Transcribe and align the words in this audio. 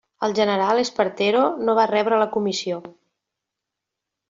El 0.27 0.31
general 0.37 0.79
Espartero 0.83 1.43
no 1.67 1.77
va 1.81 1.85
rebre 1.93 2.21
la 2.23 2.29
Comissió. 2.39 2.83